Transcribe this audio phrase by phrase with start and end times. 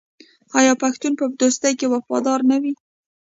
[0.59, 2.73] آیا پښتون په دوستۍ کې وفادار نه وي؟